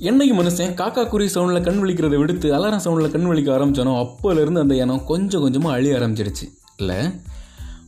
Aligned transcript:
என்னைக்கு 0.00 0.34
மனுஷன் 0.38 0.74
காக்கா 0.74 1.08
குறி 1.08 1.24
சவுண்டில் 1.24 1.62
கண் 1.62 1.78
விழிக்கிறத 1.82 2.16
விடுத்து 2.16 2.52
அலாரம் 2.54 2.84
சவுண்டில் 2.84 3.10
கண் 3.10 3.22
விழிக்க 3.22 3.56
ஆரம்பிச்சானோ 3.56 3.92
அப்போலேருந்து 4.02 4.58
அந்த 4.58 4.74
இனம் 4.74 5.04
கொஞ்சம் 5.04 5.40
கொஞ்சமாக 5.40 5.74
அழிய 5.74 5.98
ஆரம்பிச்சிருச்சு. 5.98 6.44
இல்லை? 6.76 6.96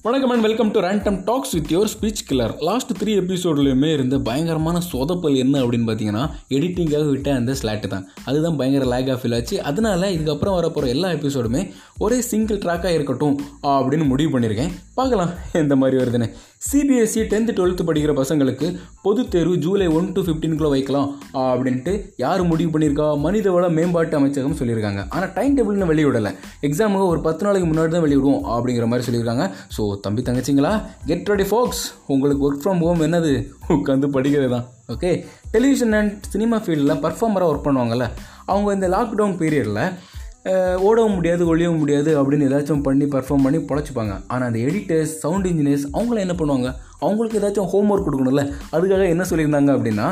வணக்கம் 0.03 0.31
and 0.31 0.41
welcome 0.41 0.71
to 0.71 0.81
random 0.81 1.25
talks 1.25 1.53
with 1.53 1.73
your 1.73 1.91
speech 1.95 2.23
killer 2.31 2.59
last 2.59 3.05
three 3.05 3.07
எபிசோட்லையுமே 3.07 3.93
இருந்த 3.93 4.19
பயங்கரமான 4.19 4.81
சொதப்பல் 4.93 5.37
என்ன 5.37 5.61
அப்படின்னு 5.61 5.89
பார்த்தீங்கன்னா 5.91 6.31
எடிட்டிங்காக 6.49 7.11
விட்ட 7.11 7.35
அந்த 7.35 7.55
ஸ்லாட்டு 7.63 7.87
தான். 7.87 8.09
அதுதான் 8.25 8.57
பயங்கர 8.57 8.85
லேக்காக 8.93 9.17
ஃபீல் 9.17 9.35
ஆச்சு. 9.35 9.63
அதனால் 9.63 10.03
இதுக்கப்புறம் 10.03 10.57
வரப்போகிற 10.59 10.87
எல்லா 10.87 11.09
எபிசோடுமே 11.09 11.71
ஒரே 11.99 12.21
சிங்கிள் 12.21 12.59
ட்ராக்காக 12.59 12.95
இருக்கட்டும் 12.95 13.41
அப்படின்னு 13.63 14.07
முடிவு 14.07 14.39
பண்ணியிருக்கேன் 14.39 14.71
பார்க்கலாம் 14.95 15.31
எந்த 15.53 15.77
மாதிரி 15.77 16.03
வருதுன்னு. 16.03 16.31
சிபிஎஸ்சி 16.67 17.21
டென்த்து 17.33 17.53
டுவெல்த்து 17.59 17.83
படிக்கிற 17.89 18.13
பசங்களுக்கு 18.21 18.67
பொது 19.05 19.23
தேர்வு 19.33 19.57
ஜூலை 19.65 19.87
ஒன் 19.99 20.09
டு 20.15 20.21
ஃபிஃப்டீனுக்குள்ளே 20.27 20.71
வைக்கலாம் 20.73 21.09
அப்படின்ட்டு 21.51 21.93
யார் 22.23 22.43
முடிவு 22.51 22.71
பண்ணியிருக்கா? 22.75 23.07
மனிதவள 23.27 23.67
மேம்பாட்டு 23.77 24.17
அமைச்சகம் 24.19 24.57
சொல்லியிருக்காங்க. 24.61 25.03
ஆனால் 25.15 25.33
டைம் 25.37 25.55
டேபிள்னு 25.59 25.91
வெளியிடலை. 25.93 26.33
எக்ஸாமுக்கு 26.69 27.11
ஒரு 27.13 27.21
பத்து 27.27 27.47
நாளைக்கு 27.47 27.69
முன்னாடி 27.71 27.93
தான் 27.95 28.05
வெளியிடுவோம் 28.07 28.43
அப்படிங்கிற 28.55 28.89
மாதிரி 28.93 29.07
சொல்லியிருக்காங்க. 29.09 29.47
ஸோ 29.77 29.85
தம்பி 30.07 30.25
தங்கச்சிங்களா? 30.29 30.73
கெட் 31.11 31.31
ரெடி 31.35 31.47
ஃபோக்ஸ் 31.53 31.85
உங்களுக்கு 32.15 32.45
ஒர்க் 32.49 32.63
ஃப்ரம் 32.65 32.83
ஹோம் 32.87 33.05
என்னது? 33.09 33.33
உட்காந்து 33.77 34.11
படிக்கிறது 34.19 34.53
தான். 34.57 34.67
ஓகே 34.95 35.13
டெலிவிஷன் 35.55 35.97
அண்ட் 36.01 36.13
சினிமா 36.35 36.59
ஃபீல்டில் 36.65 37.01
பர்ஃபார்மராக 37.07 37.51
ஒர்க் 37.53 37.67
பண்ணுவாங்கல்ல. 37.69 38.07
அவங்க 38.53 38.69
இந்த 38.77 38.87
லாக்டவுன் 38.97 39.39
பீரியடில் 39.41 39.83
ஓடவும் 40.89 41.15
முடியாது 41.17 41.43
ஒழியவும் 41.53 41.81
முடியாது 41.83 42.11
அப்படின்னு 42.21 42.47
ஏதாச்சும் 42.49 42.83
பண்ணி 42.87 43.07
பர்ஃபார்ம் 43.15 43.45
பண்ணி 43.47 43.59
பொழைச்சிப்பாங்க. 43.71 44.15
ஆனால் 44.33 44.49
அந்த 44.51 44.61
எடிட்டர்ஸ் 44.69 45.13
சவுண்ட் 45.25 45.49
இன்ஜினியர்ஸ் 45.51 45.87
அவங்கள 45.97 46.19
என்ன 46.27 46.37
பண்ணுவாங்க? 46.41 46.71
அவங்களுக்கு 47.07 47.41
ஏதாச்சும் 47.41 47.71
ஹோம் 47.73 47.91
ஒர்க் 47.93 48.07
கொடுக்கணும்ல? 48.09 48.45
அதுக்காக 48.77 49.07
என்ன 49.15 49.27
சொல்லியிருந்தாங்க 49.31 49.73
அப்படின்னா 49.77 50.09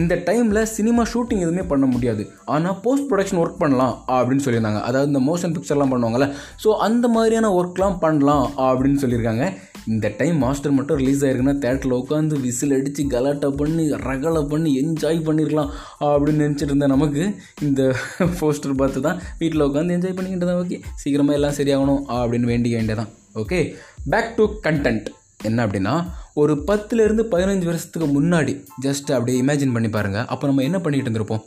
இந்த 0.00 0.14
டைமில் 0.28 0.68
சினிமா 0.76 1.02
ஷூட்டிங் 1.12 1.42
எதுவுமே 1.44 1.62
பண்ண 1.70 1.84
முடியாது. 1.92 2.22
ஆனால் 2.54 2.76
போஸ்ட் 2.84 3.06
ப்ரொடக்ஷன் 3.10 3.40
ஒர்க் 3.42 3.62
பண்ணலாம் 3.62 3.94
அப்படின்னு 4.16 4.44
சொல்லியிருந்தாங்க. 4.46 4.80
அதாவது 4.88 5.10
இந்த 5.12 5.22
மோஷன் 5.28 5.54
பிக்சர்லாம் 5.56 5.92
பண்ணுவாங்கள்ல 5.92 6.28
ஸோ 6.64 6.70
அந்த 6.88 7.08
மாதிரியான 7.16 7.50
ஒர்க்லாம் 7.60 7.98
பண்ணலாம் 8.04 8.46
அப்படின்னு 8.68 9.02
சொல்லியிருக்காங்க. 9.04 9.46
இந்த 9.88 10.14
டைம் 10.18 10.38
மாஸ்டர் 10.38 10.72
மட்டும் 10.72 10.96
ரிலீஸ் 10.96 11.24
ஆயிருக்குன்னா 11.24 11.54
தேட்டரில் 11.58 11.96
உட்காந்து 11.98 12.40
விசில் 12.40 12.74
அடித்து 12.74 13.06
கலாட்டா 13.06 13.48
பண்ணி 13.48 13.84
ரகலை 14.02 14.42
பண்ணி 14.48 14.76
என்ஜாய் 14.76 15.20
பண்ணிடலாம் 15.20 15.70
அப்படின்னு 16.00 16.44
நினச்சிட்டு 16.46 16.64
இருந்த 16.64 16.86
நமக்கு 16.86 17.22
இந்த 17.62 17.94
போஸ்டர் 18.40 18.74
பார்த்து 18.74 19.00
தான் 19.00 19.20
வீட்டில் 19.38 19.60
உட்காந்து 19.60 19.92
என்ஜாய் 19.92 20.14
பண்ணிக்கிட்டு 20.14 20.46
தான் 20.46 20.60
ஓகே 20.64 20.82
சீக்கிரமாக 20.96 21.34
எல்லாம் 21.34 21.52
சரியாகணும் 21.52 22.04
அப்படின்னு 22.14 22.46
வேண்டிக்க 22.46 22.76
வேண்டியதான் 22.76 23.10
ஓகே 23.36 23.60
பேக் 24.10 24.36
டு 24.36 24.46
கண்டென்ட் 24.62 25.08
என்ன 25.44 25.66
அப்படின்னா 25.66 25.94
ஒரு 26.36 26.64
பத்துலேருந்து 26.68 27.22
பதினஞ்சு 27.22 27.66
வருஷத்துக்கு 27.66 28.06
முன்னாடி 28.06 28.52
ஜஸ்ட் 28.82 29.12
அப்படியே 29.12 29.38
இமேஜின் 29.42 29.72
பண்ணி 29.72 29.88
பாருங்கள் 29.88 30.26
அப்போ 30.26 30.46
நம்ம 30.46 30.62
என்ன 30.62 30.78
பண்ணிகிட்டு 30.78 31.08
இருந்திருப்போம்? 31.08 31.42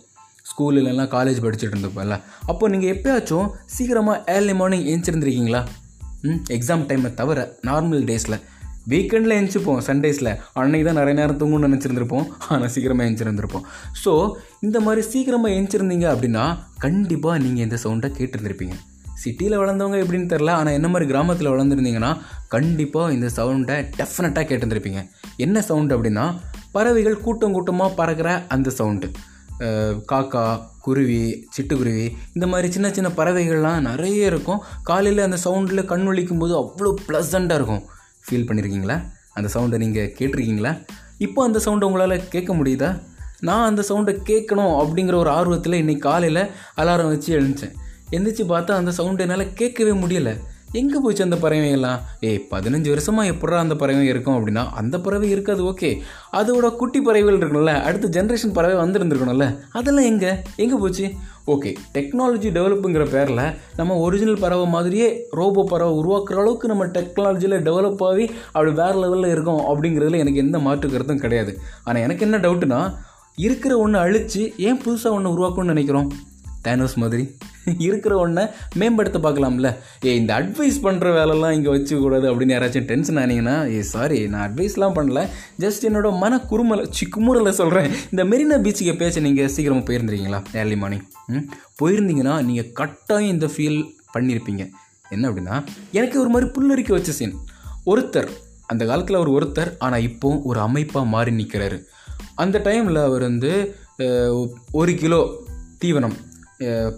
ஸ்கூல்லலாம் 0.45 1.07
காலேஜ் 1.07 1.43
படிச்சுட்டு 1.43 1.75
இருந்திருப்போம்ல. 1.75 2.15
அப்போ 2.47 2.69
நீங்கள் 2.69 2.89
எப்போயாச்சும் 2.89 3.51
சீக்கிரமாக 3.65 4.23
ஏர்லி 4.33 4.53
மார்னிங் 4.53 4.85
எழுந்திருந்துருக்கீங்களா 4.85 5.61
எக்ஸாம் 6.55 6.87
டைமை 6.89 7.09
தவிர 7.13 7.39
நார்மல் 7.67 8.03
டேஸில் 8.09 8.37
வீக்கெண்டில் 8.91 9.35
எழுந்திருப்போம் 9.37 9.81
சண்டேஸில் 9.87 10.29
அன்னைக்கு 10.59 10.85
தான் 10.87 10.99
நிறைய 10.99 11.15
நேரம் 11.19 11.39
தூங்கும்னு 11.41 11.67
நினச்சிருந்துருப்போம் 11.67 12.25
ஆனால் 12.49 12.71
சீக்கிரமாக 12.73 13.07
எழுந்திருந்திருப்போம் 13.09 13.65
ஸோ 14.03 14.11
இந்த 14.59 14.79
மாதிரி 14.79 15.01
சீக்கிரமாக 15.07 15.55
எழுந்திருந்தீங்க 15.57 16.07
அப்படின்னா 16.13 16.45
கண்டிப்பாக 16.85 17.37
நீங்கள் 17.37 17.65
இந்த 17.67 17.77
சவுண்டை 17.83 18.09
கேட்டிருந்திருப்பீங்க. 18.19 18.75
சிட்டியில் 19.23 19.59
வளர்ந்தவங்க 19.61 19.97
எப்படின்னு 20.03 20.31
தெரில 20.33 20.53
ஆனால் 20.59 20.73
என்ன 20.73 20.87
மாதிரி 20.87 21.09
கிராமத்தில் 21.11 21.51
வளர்ந்துருந்தீங்கன்னா 21.53 22.11
கண்டிப்பாக 22.47 23.13
இந்த 23.13 23.27
சவுண்டை 23.37 23.75
டெஃபினட்டாக 23.99 24.45
கேட்டிருந்திருப்பீங்க. 24.49 25.01
என்ன 25.37 25.61
சவுண்டு 25.61 25.95
அப்படின்னா 25.97 26.25
பறவைகள் 26.71 27.23
கூட்டம் 27.25 27.51
கூட்டமாக 27.51 27.97
பறக்கிற 27.99 28.31
அந்த 28.47 28.69
சவுண்டு 28.69 29.09
காக்கா 30.11 30.43
குருவி 30.85 31.47
சிட்டுக்குருவி 31.55 32.05
இந்த 32.33 32.47
மாதிரி 32.47 32.67
சின்ன 32.71 32.87
சின்ன 32.91 33.09
பறவைகள்லாம் 33.17 33.79
நிறைய 33.79 34.31
இருக்கும். 34.31 34.61
காலையில் 34.83 35.25
அந்த 35.25 35.37
சவுண்டில் 35.43 35.89
கண் 35.91 36.07
ஒழிக்கும் 36.07 36.39
போது 36.39 36.53
அவ்வளோ 36.61 36.93
ப்ளசண்ட்டாக 37.07 37.59
இருக்கும். 37.59 37.83
ஃபீல் 38.25 38.47
பண்ணியிருக்கீங்களா 38.47 38.97
அந்த 39.33 39.49
சவுண்டை 39.53 39.77
நீங்கள் 39.77 40.13
கேட்டிருக்கீங்களா? 40.19 40.71
இப்போ 41.17 41.43
அந்த 41.43 41.59
சவுண்டை 41.65 41.87
உங்களால் 41.89 42.27
கேட்க 42.29 42.51
முடியுதா? 42.53 42.89
நான் 43.39 43.67
அந்த 43.67 43.83
சவுண்டை 43.89 44.13
கேட்கணும் 44.29 44.73
அப்படிங்கிற 44.81 45.15
ஒரு 45.15 45.29
ஆர்வத்தில் 45.29 45.81
இன்றைக்கி 45.81 46.03
காலையில் 46.07 46.43
அலாரம் 46.81 47.11
வச்சு 47.13 47.29
எழுந்தேன். 47.33 47.75
எந்திரிச்சு 48.11 48.43
பார்த்தா 48.51 48.73
அந்த 48.81 48.91
சவுண்டு 48.91 49.23
என்னால் 49.23 49.53
கேட்கவே 49.53 49.91
முடியலை. 49.91 50.33
எங்கே 50.71 50.99
போச்சு 51.03 51.23
அந்த 51.23 51.35
பறவைகள்லாம் 51.35 51.99
ஏய் 52.19 52.47
பதினஞ்சு 52.51 52.89
வருஷமாக 52.89 53.29
எப்படா 53.29 53.57
அந்த 53.57 53.75
பறவை 53.75 54.07
இருக்கும் 54.07 54.37
அப்படின்னா 54.37 54.69
அந்த 54.69 54.99
பறவை 54.99 55.29
இருக்காது 55.29 55.63
ஓகே. 55.63 56.01
அதோட 56.33 56.75
குட்டி 56.75 57.01
பறவைகள் 57.01 57.37
இருக்கணும்ல 57.37 57.81
அடுத்த 57.81 58.23
ஜென்ரேஷன் 58.23 58.53
பறவை 58.53 58.85
வந்துருந்துருக்கணும்ல 58.85 59.57
அதெல்லாம் 59.71 60.05
எங்கே? 60.05 60.31
எங்கே 60.55 60.75
போச்சு? 60.75 61.11
ஓகே 61.47 61.75
டெக்னாலஜி 61.93 62.49
டெவலப்புங்கிற 62.57 63.09
பேரில் 63.09 63.53
நம்ம 63.75 63.97
ஒரிஜினல் 63.97 64.39
பறவை 64.39 64.67
மாதிரியே 64.67 65.27
ரோபோ 65.31 65.63
பறவை 65.69 66.03
உருவாக்குற 66.03 66.33
அளவுக்கு 66.33 66.67
நம்ம 66.67 66.85
டெக்னாலஜியில் 66.85 67.57
டெவலப் 67.67 68.03
ஆகி 68.03 68.31
அப்படி 68.45 68.71
வேறு 68.71 68.97
லெவலில் 69.03 69.31
இருக்கோம் 69.31 69.63
அப்படிங்கிறதுல 69.69 70.17
எனக்கு 70.17 70.39
எந்த 70.39 70.59
மாற்று 70.59 70.89
கருத்தும் 70.89 71.17
கிடையாது. 71.17 71.59
ஆனால் 71.83 72.01
எனக்கு 72.01 72.31
என்ன 72.31 72.37
டவுட்டுனா 72.37 72.93
இருக்கிற 73.35 73.77
ஒன்று 73.77 73.99
அழித்து 73.99 74.53
ஏன் 74.57 74.81
புதுசாக 74.85 75.09
ஒன்று 75.09 75.33
உருவாக்கணும்னு 75.35 75.73
நினைக்கிறோம்? 75.75 76.11
தேனோஸ் 76.63 76.95
மாதிரி. 76.95 77.37
இருக்கிற 77.87 78.13
ஒன்றை 78.17 78.43
மேம்படுத்த 78.79 79.19
பார்க்கலாம்ல. 79.25 79.69
ஏ 80.05 80.15
இந்த 80.15 80.31
அட்வைஸ் 80.39 80.77
பண்ணுற 80.85 81.07
வேலைலாம் 81.17 81.55
இங்கே 81.57 81.71
வச்சுக்கூடாது 81.75 82.27
அப்படின்னு 82.31 82.55
யாராச்சும் 82.55 82.87
டென்ஷன் 82.91 83.19
ஆனீங்கன்னா 83.23 83.55
ஏ 83.75 83.81
சாரி 83.93 84.19
நான் 84.33 84.45
அட்வைஸ்லாம் 84.47 84.97
பண்ணல. 84.97 85.21
ஜஸ்ட் 85.63 85.87
என்னோட 85.89 86.17
மன 86.17 86.39
குறுமலை 86.51 86.85
சிக்குமுறலை 86.99 87.53
சொல்கிறேன் 87.61 87.89
இந்த 88.11 88.25
மெரினா 88.31 88.59
பீச்சுக்கு 88.65 88.95
பேச 89.03 89.19
நீங்கள் 89.19 89.51
சீக்கிரமாக 89.55 89.85
போயிருந்துருக்கீங்களா? 89.89 90.41
ஏர்லி 90.53 90.77
மார்னிங் 90.83 91.05
போயிருந்தீங்கன்னா 91.81 92.35
நீங்கள் 92.49 92.71
கட்டாயம் 92.79 93.33
இந்த 93.33 93.49
ஃபீல் 93.55 93.81
பண்ணியிருப்பீங்க 94.15 94.63
என்ன 95.15 95.23
அப்படின்னா 95.29 95.55
எனக்கு 95.91 96.17
ஒரு 96.19 96.29
மாதிரி 96.29 96.49
புல்லரிக்க 96.51 96.91
வச்ச 96.93 97.11
சீன் 97.11 97.35
ஒருத்தர் 97.85 98.29
அந்த 98.71 98.83
காலத்தில் 98.85 99.17
அவர் 99.19 99.31
ஒருத்தர் 99.37 99.71
ஆனால் 99.77 100.01
இப்போ 100.01 100.29
ஒரு 100.49 100.59
அமைப்பாக 100.59 101.05
மாறி 101.05 101.31
நிற்கிறாரு 101.31 101.77
அந்த 102.35 102.57
டைமில் 102.59 102.99
அவர் 103.07 103.21
வந்து 103.21 103.51
ஒரு 104.71 104.93
கிலோ 104.95 105.19
தீவனம் 105.77 106.15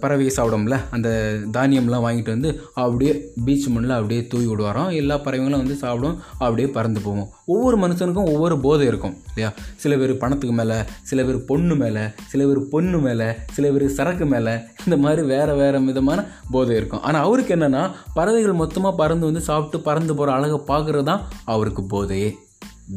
பறவை 0.00 0.26
சாப்பிடும்ல 0.36 0.76
அந்த 0.90 1.08
தானியம்லாம் 1.52 2.04
வாங்கிட்டு 2.06 2.32
வந்து 2.34 2.50
அப்படியே 2.74 3.12
பீச் 3.44 3.68
மண்ணில் 3.68 3.94
அப்படியே 3.96 4.26
தூவி 4.26 4.46
விடுவாராம். 4.46 4.90
எல்லா 4.94 5.16
பறவைகளும் 5.18 5.62
வந்து 5.62 5.76
சாப்பிடும் 5.82 6.18
அப்படியே 6.38 6.68
பறந்து 6.68 7.00
போவோம். 7.00 7.28
ஒவ்வொரு 7.46 7.76
மனுஷனுக்கும் 7.84 8.30
ஒவ்வொரு 8.34 8.58
போதை 8.58 8.86
இருக்கும் 8.86 9.16
இல்லையா? 9.28 9.52
சில 9.76 9.96
பேர் 9.96 10.14
பணத்துக்கு 10.16 10.56
மேலே 10.56 10.78
சில 11.02 11.22
பேர் 11.22 11.44
பொண்ணு 11.44 11.74
மேலே 11.74 12.04
சில 12.26 12.46
பேர் 12.46 12.60
பொண்ணு 12.68 12.98
மேலே 12.98 13.28
சில 13.52 13.70
பேர் 13.70 13.86
சரக்கு 13.88 14.26
மேலே 14.26 14.54
இந்த 14.84 14.96
மாதிரி 14.96 15.22
வேறு 15.26 15.54
வேறு 15.56 15.80
விதமான 15.80 16.20
போதை 16.50 16.76
இருக்கும். 16.76 17.02
ஆனால் 17.02 17.24
அவருக்கு 17.24 17.56
என்னென்னா 17.56 17.90
பறவைகள் 18.14 18.60
மொத்தமாக 18.62 18.96
பறந்து 18.96 19.24
வந்து 19.24 19.40
சாப்பிட்டு 19.40 19.80
பறந்து 19.80 20.14
போகிற 20.14 20.36
அழகை 20.36 20.60
பார்க்குறது 20.68 21.02
தான் 21.02 21.24
அவருக்கு 21.44 21.82
போதையே. 21.94 22.30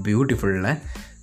பியூட்டிஃபுல்ல 0.05 0.69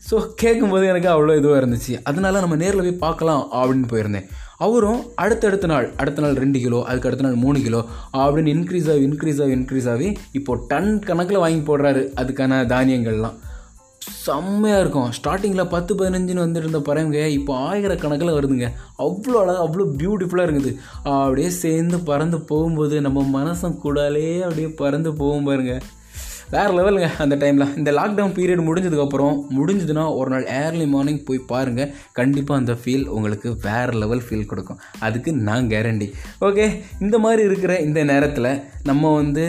ஸோ 0.09 0.16
கேட்கும்போது 0.41 0.84
எனக்கு 0.92 1.09
அவ்வளோ 1.12 1.34
இதுவாக 1.41 1.60
இருந்துச்சு. 1.60 1.92
அதனால 2.09 2.41
நம்ம 2.44 2.56
நேரில் 2.62 2.84
போய் 2.87 3.03
பார்க்கலாம் 3.04 3.42
அப்படின்னு 3.60 3.88
போயிருந்தேன். 3.92 4.26
அவரும் 4.65 5.00
அடுத்தடுத்த 5.22 5.66
நாள் 5.72 5.87
அடுத்த 6.03 6.22
நாள் 6.25 6.37
ரெண்டு 6.42 6.59
கிலோ 6.65 6.78
அதுக்கு 6.88 7.09
அடுத்த 7.09 7.26
நாள் 7.26 7.41
மூணு 7.44 7.59
கிலோ 7.66 7.81
அப்படின்னு 8.25 8.53
இன்க்ரீஸ் 8.56 8.91
ஆகி 8.93 9.03
இன்க்ரீஸ் 9.09 9.41
ஆகி 9.44 9.54
இன்க்ரீஸ் 9.59 9.88
ஆகி 9.94 10.09
இப்போது 10.38 10.62
டன் 10.72 10.93
கணக்கில் 11.09 11.43
வாங்கி 11.44 11.62
போடுறாரு. 11.70 12.04
அதுக்கான 12.22 12.60
தானியங்கள்லாம். 12.75 13.38
செம்மையாக 14.26 14.82
இருக்கும். 14.82 15.10
ஸ்டார்டிங்கில் 15.19 15.70
பத்து 15.75 15.93
பதினஞ்சுன்னு 15.98 16.44
வந்துட்டு 16.44 16.66
இருந்த 16.66 16.81
பறவைங்க 16.88 17.20
இப்போ 17.38 17.53
ஆயிரக்கணக்கில் 17.69 18.37
வருதுங்க. 18.38 18.66
அவ்வளோ 19.04 19.37
அழகாக 19.43 19.64
அவ்வளோ 19.66 19.84
பியூட்டிஃபுல்லாக 20.00 20.48
இருக்குது. 20.48 20.72
அப்படியே 21.25 21.50
சேர்ந்து 21.64 21.98
பறந்து 22.10 22.41
போகும்போது 22.50 22.97
நம்ம 23.06 23.22
மனசம் 23.38 23.78
கூடாலே 23.84 24.26
அப்படியே 24.47 24.70
பறந்து 24.82 25.12
போகும் 25.20 25.48
பாருங்கள் 25.50 25.84
வேறு 26.54 26.72
லெவலுங்க 26.78 27.09
அந்த 27.19 27.37
டைமில் 27.37 27.76
இந்த 27.76 27.91
லாக்டவுன் 27.91 28.34
பீரியட் 28.37 28.65
முடிஞ்சதுக்கப்புறம் 28.69 29.37
முடிஞ்சதுன்னா 29.56 30.16
ஒரு 30.16 30.31
நாள் 30.31 30.47
ஏர்லி 30.47 30.87
மார்னிங் 30.87 31.25
போய் 31.25 31.41
பாருங்கள் 31.47 31.94
கண்டிப்பாக 32.12 32.60
அந்த 32.60 32.73
ஃபீல் 32.73 33.06
உங்களுக்கு 33.06 33.56
வேறு 33.62 33.93
லெவல் 33.93 34.23
ஃபீல் 34.28 34.46
கொடுக்கும். 34.46 34.81
அதுக்கு 34.99 35.32
நான் 35.32 35.69
கேரண்டி 35.69 36.12
ஓகே 36.40 36.67
இந்த 37.00 37.19
மாதிரி 37.19 37.43
இருக்கிற 37.43 37.78
இந்த 37.81 38.05
நேரத்தில் 38.05 38.61
நம்ம 38.82 39.14
வந்து 39.14 39.44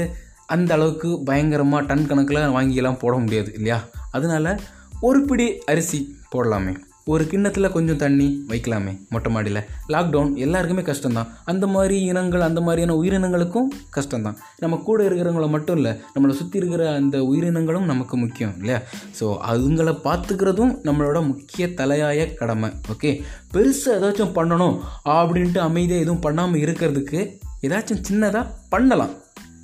அந்த 0.45 0.74
அளவுக்கு 0.74 1.24
பயங்கரமாக 1.24 1.85
டன் 1.85 2.07
கணக்கில் 2.07 2.56
வாங்கியெல்லாம் 2.57 3.00
போட 3.00 3.18
முடியாது 3.18 3.51
இல்லையா? 3.53 3.79
அதனால் 4.12 4.59
ஒரு 5.00 5.21
பிடி 5.21 5.47
அரிசி 5.65 6.18
போடலாமே. 6.35 6.74
ஒரு 7.07 7.27
கிண்ணத்தில் 7.27 7.71
கொஞ்சம் 7.71 7.97
தண்ணி 7.97 8.45
வைக்கலாமே 8.47 8.99
மொட்டை 9.09 9.31
மாடியில். 9.31 9.61
லாக்டவுன் 9.87 10.33
எல்லாருக்குமே 10.33 10.81
கஷ்டம்தான். 10.81 11.27
அந்த 11.45 11.67
மாதிரி 11.67 12.01
இனங்கள் 12.01 12.41
அந்த 12.41 12.61
மாதிரியான 12.61 12.95
உயிரினங்களுக்கும் 13.01 13.67
கஷ்டம்தான். 13.95 14.37
நம்ம 14.57 14.77
கூட 14.77 15.03
இருக்கிறவங்கள 15.09 15.49
மட்டும் 15.49 15.75
இல்லை 15.75 15.91
நம்மளை 16.15 16.29
சுற்றி 16.29 16.57
இருக்கிற 16.57 16.91
அந்த 16.91 17.23
உயிரினங்களும் 17.23 17.85
நமக்கு 17.85 18.17
முக்கியம் 18.17 18.53
இல்லையா? 18.57 18.81
ஸோ 19.19 19.37
அதுங்களை 19.47 19.93
பார்த்துக்கிறதும் 20.03 20.73
நம்மளோட 20.83 21.27
முக்கிய 21.27 21.67
தலையாய 21.67 22.33
கடமை 22.33 22.69
ஓகே 22.69 23.21
பெருசாக 23.53 23.95
ஏதாச்சும் 23.99 24.35
பண்ணணும் 24.35 24.79
அப்படின்ட்டு 25.05 25.57
அமைதியாக 25.57 26.01
எதுவும் 26.01 26.19
பண்ணாமல் 26.19 26.59
இருக்கிறதுக்கு 26.59 27.37
ஏதாச்சும் 27.61 28.03
சின்னதாக 28.11 28.45
பண்ணலாம். 28.69 29.15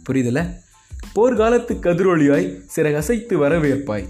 புரியுதில்ல? 0.09 0.49
போர்க்காலத்து 1.15 1.73
கதிரொலியாய் 1.73 2.51
சிறகசைத்து 2.75 3.35
வரவேற்பாய். 3.35 4.07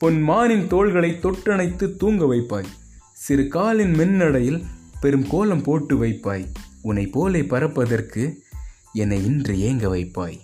பொன் 0.00 0.22
மானின் 0.22 0.66
தோள்களை 0.66 1.10
தொட்டணைத்து 1.10 1.96
தூங்க 1.96 2.24
வைப்பாய். 2.24 2.64
சிறு 3.12 3.48
காலின் 3.48 3.94
மென்னடையில் 3.94 4.64
பெரும் 5.00 5.26
கோலம் 5.28 5.62
போட்டு 5.62 6.04
வைப்பாய். 6.04 6.46
உன்னை 6.80 7.06
போலே 7.06 7.42
பறப்பதற்கு 7.42 8.42
என்னை 8.92 9.24
இன்று 9.24 9.54
ஏங்க 9.54 9.88
வைப்பாய். 9.88 10.38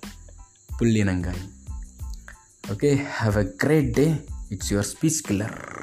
புள்ளினங்காய். 0.78 1.48
Okay 2.68 3.04
have 3.20 3.36
a 3.36 3.44
great 3.44 3.90
day 3.90 4.24
it's 4.48 4.74
your 4.74 4.86
speech 4.92 5.30
killer 5.30 5.75